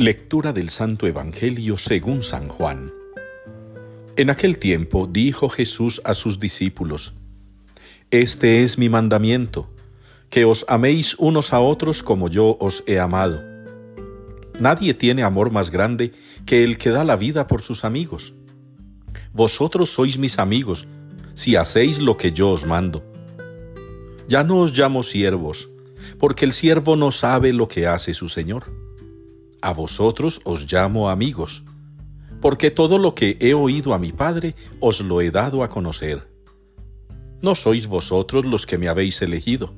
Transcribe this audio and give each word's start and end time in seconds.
Lectura 0.00 0.52
del 0.52 0.70
Santo 0.70 1.08
Evangelio 1.08 1.76
según 1.76 2.22
San 2.22 2.46
Juan. 2.46 2.92
En 4.14 4.30
aquel 4.30 4.60
tiempo 4.60 5.08
dijo 5.08 5.48
Jesús 5.48 6.00
a 6.04 6.14
sus 6.14 6.38
discípulos, 6.38 7.14
Este 8.12 8.62
es 8.62 8.78
mi 8.78 8.88
mandamiento, 8.88 9.68
que 10.30 10.44
os 10.44 10.64
améis 10.68 11.16
unos 11.18 11.52
a 11.52 11.58
otros 11.58 12.04
como 12.04 12.28
yo 12.28 12.56
os 12.60 12.84
he 12.86 13.00
amado. 13.00 13.42
Nadie 14.60 14.94
tiene 14.94 15.24
amor 15.24 15.50
más 15.50 15.72
grande 15.72 16.12
que 16.46 16.62
el 16.62 16.78
que 16.78 16.90
da 16.90 17.02
la 17.02 17.16
vida 17.16 17.48
por 17.48 17.62
sus 17.62 17.84
amigos. 17.84 18.34
Vosotros 19.32 19.90
sois 19.90 20.16
mis 20.16 20.38
amigos, 20.38 20.86
si 21.34 21.56
hacéis 21.56 21.98
lo 21.98 22.16
que 22.16 22.30
yo 22.30 22.50
os 22.50 22.64
mando. 22.66 23.02
Ya 24.28 24.44
no 24.44 24.60
os 24.60 24.78
llamo 24.78 25.02
siervos, 25.02 25.68
porque 26.20 26.44
el 26.44 26.52
siervo 26.52 26.94
no 26.94 27.10
sabe 27.10 27.52
lo 27.52 27.66
que 27.66 27.88
hace 27.88 28.14
su 28.14 28.28
Señor. 28.28 28.87
A 29.60 29.72
vosotros 29.72 30.40
os 30.44 30.70
llamo 30.72 31.10
amigos, 31.10 31.64
porque 32.40 32.70
todo 32.70 32.98
lo 32.98 33.14
que 33.14 33.36
he 33.40 33.54
oído 33.54 33.94
a 33.94 33.98
mi 33.98 34.12
Padre 34.12 34.54
os 34.80 35.00
lo 35.00 35.20
he 35.20 35.30
dado 35.30 35.62
a 35.62 35.68
conocer. 35.68 36.28
No 37.42 37.54
sois 37.54 37.86
vosotros 37.86 38.44
los 38.44 38.66
que 38.66 38.78
me 38.78 38.88
habéis 38.88 39.22
elegido, 39.22 39.74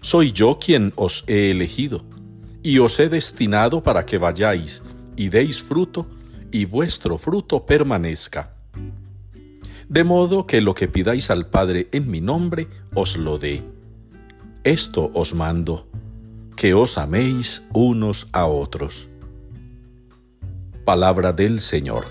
soy 0.00 0.32
yo 0.32 0.58
quien 0.58 0.92
os 0.96 1.24
he 1.26 1.50
elegido, 1.50 2.04
y 2.62 2.78
os 2.78 2.98
he 2.98 3.08
destinado 3.08 3.82
para 3.82 4.04
que 4.06 4.18
vayáis 4.18 4.82
y 5.16 5.28
deis 5.28 5.62
fruto, 5.62 6.06
y 6.50 6.64
vuestro 6.64 7.18
fruto 7.18 7.64
permanezca. 7.64 8.56
De 9.88 10.04
modo 10.04 10.46
que 10.46 10.60
lo 10.60 10.74
que 10.74 10.88
pidáis 10.88 11.30
al 11.30 11.46
Padre 11.46 11.88
en 11.92 12.10
mi 12.10 12.20
nombre 12.20 12.68
os 12.94 13.16
lo 13.16 13.38
dé. 13.38 13.62
Esto 14.64 15.10
os 15.14 15.34
mando, 15.34 15.88
que 16.56 16.74
os 16.74 16.98
améis 16.98 17.62
unos 17.72 18.28
a 18.32 18.46
otros. 18.46 19.08
Palabra 20.84 21.32
del 21.32 21.60
Señor. 21.60 22.06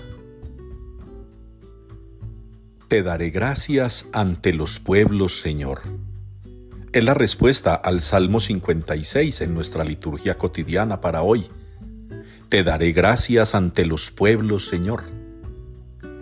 Te 2.88 3.02
daré 3.02 3.28
gracias 3.28 4.06
ante 4.14 4.54
los 4.54 4.80
pueblos, 4.80 5.42
Señor. 5.42 5.82
Es 6.94 7.04
la 7.04 7.12
respuesta 7.12 7.74
al 7.74 8.00
Salmo 8.00 8.40
56 8.40 9.42
en 9.42 9.52
nuestra 9.52 9.84
liturgia 9.84 10.38
cotidiana 10.38 11.02
para 11.02 11.20
hoy. 11.20 11.48
Te 12.48 12.62
daré 12.64 12.92
gracias 12.92 13.54
ante 13.54 13.84
los 13.84 14.10
pueblos, 14.10 14.68
Señor. 14.68 15.04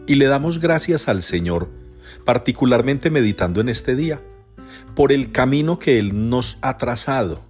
Y 0.09 0.17
le 0.17 0.27
damos 0.27 0.59
gracias 0.59 1.07
al 1.07 1.23
Señor, 1.23 1.71
particularmente 2.25 3.11
meditando 3.11 3.61
en 3.61 3.69
este 3.69 3.95
día, 3.95 4.21
por 4.97 5.13
el 5.13 5.31
camino 5.31 5.79
que 5.79 6.01
Él 6.01 6.29
nos 6.29 6.59
ha 6.63 6.79
trazado, 6.79 7.45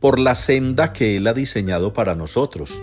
por 0.00 0.18
la 0.18 0.34
senda 0.34 0.92
que 0.92 1.16
Él 1.16 1.28
ha 1.28 1.34
diseñado 1.34 1.92
para 1.92 2.16
nosotros, 2.16 2.82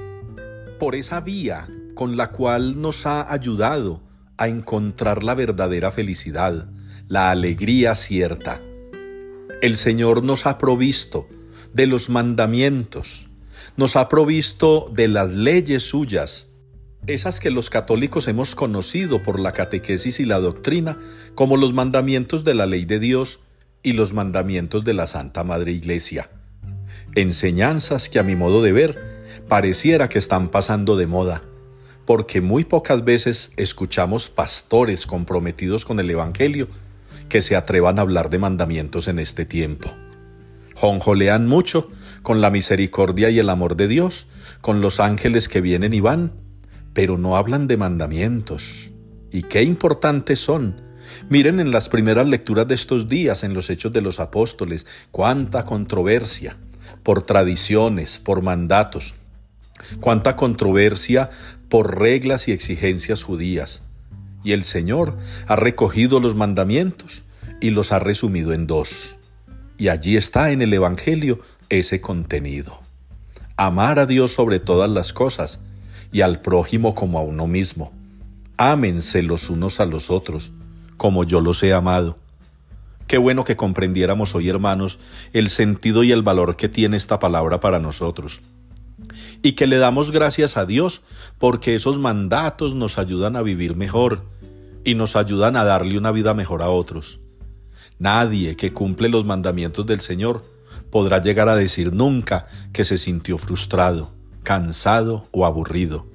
por 0.82 0.96
esa 0.96 1.20
vía 1.20 1.68
con 1.94 2.18
la 2.18 2.32
cual 2.32 2.82
nos 2.82 3.06
ha 3.06 3.32
ayudado 3.32 4.02
a 4.38 4.48
encontrar 4.48 5.22
la 5.22 5.36
verdadera 5.36 5.92
felicidad, 5.92 6.72
la 7.08 7.30
alegría 7.30 7.94
cierta. 7.94 8.60
El 9.62 9.78
Señor 9.78 10.24
nos 10.24 10.48
ha 10.48 10.58
provisto 10.58 11.30
de 11.72 11.86
los 11.86 12.10
mandamientos, 12.10 13.30
nos 13.78 13.96
ha 13.96 14.10
provisto 14.10 14.92
de 14.92 15.08
las 15.08 15.34
leyes 15.34 15.84
suyas, 15.84 16.48
esas 17.06 17.40
que 17.40 17.52
los 17.52 17.70
católicos 17.70 18.28
hemos 18.28 18.56
conocido 18.56 19.22
por 19.22 19.40
la 19.40 19.52
catequesis 19.52 20.20
y 20.20 20.26
la 20.26 20.40
doctrina 20.40 20.98
como 21.36 21.58
los 21.58 21.74
mandamientos 21.74 22.44
de 22.44 22.56
la 22.56 22.66
ley 22.66 22.86
de 22.86 22.98
Dios 22.98 23.42
y 23.84 23.94
los 23.94 24.14
mandamientos 24.14 24.84
de 24.84 24.96
la 24.96 25.06
Santa 25.06 25.44
Madre 25.44 25.74
Iglesia. 25.74 26.32
Enseñanzas 27.14 28.10
que 28.10 28.18
a 28.18 28.24
mi 28.24 28.36
modo 28.36 28.64
de 28.64 28.72
ver 28.72 29.11
pareciera 29.48 30.10
que 30.10 30.20
están 30.20 30.50
pasando 30.50 30.96
de 30.96 31.08
moda, 31.08 31.42
porque 32.06 32.42
muy 32.42 32.64
pocas 32.64 33.04
veces 33.04 33.52
escuchamos 33.58 34.30
pastores 34.30 35.06
comprometidos 35.06 35.86
con 35.86 36.00
el 36.00 36.10
Evangelio 36.10 36.68
que 37.30 37.42
se 37.42 37.56
atrevan 37.56 38.00
a 38.00 38.02
hablar 38.02 38.30
de 38.30 38.40
mandamientos 38.40 39.08
en 39.08 39.20
este 39.20 39.46
tiempo. 39.46 39.90
Jonjolean 40.76 41.48
mucho 41.48 41.88
con 42.22 42.42
la 42.42 42.50
misericordia 42.50 43.30
y 43.30 43.40
el 43.40 43.50
amor 43.50 43.76
de 43.76 43.88
Dios, 43.88 44.28
con 44.62 44.82
los 44.82 45.00
ángeles 45.00 45.48
que 45.48 45.62
vienen 45.62 45.94
y 45.94 46.00
van, 46.00 46.34
pero 46.94 47.18
no 47.18 47.38
hablan 47.38 47.68
de 47.68 47.78
mandamientos. 47.78 48.92
Y 49.32 49.44
qué 49.44 49.64
importantes 49.64 50.40
son 50.40 50.92
Miren 51.30 51.60
en 51.60 51.72
las 51.72 51.90
primeras 51.90 52.28
lecturas 52.28 52.68
de 52.68 52.76
estos 52.76 53.08
días 53.08 53.44
en 53.44 53.54
los 53.54 53.70
Hechos 53.70 53.94
de 53.94 54.02
los 54.02 54.20
Apóstoles, 54.20 54.86
cuánta 55.12 55.66
controversia 55.66 56.58
por 57.04 57.24
tradiciones, 57.24 58.20
por 58.20 58.42
mandatos, 58.42 59.16
cuánta 60.00 60.36
controversia 60.36 61.30
por 61.70 62.00
reglas 62.00 62.48
y 62.48 62.52
exigencias 62.52 63.24
judías. 63.24 63.82
Y 64.44 64.54
el 64.54 64.64
Señor 64.64 65.18
ha 65.48 65.56
recogido 65.56 66.20
los 66.20 66.36
mandamientos 66.36 67.24
y 67.60 67.70
los 67.70 67.92
ha 67.92 68.00
resumido 68.00 68.54
en 68.54 68.68
dos. 68.68 69.18
Y 69.78 69.90
allí 69.90 70.18
está 70.18 70.52
en 70.52 70.62
el 70.62 70.74
Evangelio 70.74 71.40
ese 71.70 72.02
contenido. 72.02 72.80
Amar 73.58 74.00
a 74.00 74.06
Dios 74.06 74.34
sobre 74.34 74.60
todas 74.60 74.90
las 74.90 75.14
cosas 75.14 75.60
y 76.12 76.22
al 76.22 76.42
prójimo 76.42 76.96
como 76.96 77.20
a 77.20 77.22
uno 77.22 77.48
mismo. 77.48 77.94
Ámense 78.58 79.24
los 79.24 79.50
unos 79.50 79.80
a 79.80 79.86
los 79.86 80.12
otros 80.12 80.52
como 80.98 81.24
yo 81.24 81.42
los 81.42 81.64
he 81.64 81.74
amado. 81.74 82.20
Qué 83.08 83.18
bueno 83.18 83.44
que 83.44 83.56
comprendiéramos 83.56 84.36
hoy, 84.36 84.50
hermanos, 84.50 85.00
el 85.34 85.50
sentido 85.50 86.04
y 86.04 86.12
el 86.12 86.22
valor 86.22 86.56
que 86.56 86.70
tiene 86.70 86.96
esta 86.96 87.18
palabra 87.18 87.60
para 87.60 87.80
nosotros. 87.80 88.40
Y 89.42 89.54
que 89.54 89.68
le 89.68 89.78
damos 89.78 90.12
gracias 90.12 90.58
a 90.58 90.66
Dios 90.66 91.04
porque 91.38 91.76
esos 91.76 92.00
mandatos 92.00 92.76
nos 92.76 92.98
ayudan 92.98 93.36
a 93.36 93.42
vivir 93.42 93.76
mejor 93.76 94.26
y 94.84 94.96
nos 94.96 95.16
ayudan 95.16 95.56
a 95.56 95.64
darle 95.64 95.98
una 95.98 96.12
vida 96.12 96.34
mejor 96.34 96.64
a 96.64 96.70
otros. 96.70 97.20
Nadie 98.00 98.56
que 98.56 98.74
cumple 98.74 99.10
los 99.10 99.26
mandamientos 99.26 99.86
del 99.86 100.02
Señor 100.02 100.44
podrá 100.90 101.22
llegar 101.22 101.50
a 101.50 101.56
decir 101.56 101.94
nunca 101.94 102.48
que 102.74 102.84
se 102.84 102.98
sintió 102.98 103.38
frustrado, 103.38 104.12
cansado 104.44 105.28
o 105.32 105.46
aburrido, 105.46 106.08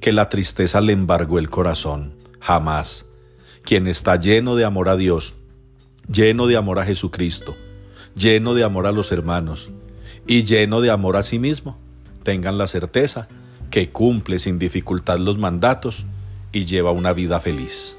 que 0.00 0.12
la 0.12 0.28
tristeza 0.28 0.80
le 0.80 0.92
embargó 0.92 1.38
el 1.38 1.48
corazón. 1.48 2.14
Jamás 2.40 3.08
quien 3.68 3.86
está 3.86 4.16
lleno 4.16 4.56
de 4.56 4.64
amor 4.64 4.88
a 4.88 4.96
Dios, 4.96 5.34
lleno 6.10 6.46
de 6.46 6.56
amor 6.56 6.78
a 6.78 6.86
Jesucristo, 6.86 7.54
lleno 8.14 8.54
de 8.54 8.64
amor 8.64 8.86
a 8.86 8.92
los 8.92 9.12
hermanos 9.12 9.70
y 10.26 10.44
lleno 10.44 10.80
de 10.80 10.90
amor 10.90 11.18
a 11.18 11.22
sí 11.22 11.38
mismo, 11.38 11.78
tengan 12.28 12.58
la 12.58 12.66
certeza 12.66 13.26
que 13.70 13.88
cumple 13.88 14.38
sin 14.38 14.58
dificultad 14.58 15.18
los 15.18 15.38
mandatos 15.38 16.04
y 16.52 16.66
lleva 16.66 16.90
una 16.90 17.14
vida 17.14 17.40
feliz. 17.40 17.97